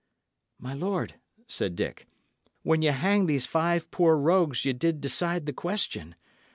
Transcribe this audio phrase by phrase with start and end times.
[0.57, 2.07] "My lord," said Dick,
[2.63, 6.15] "when ye hanged these five poor rogues ye did decide the question.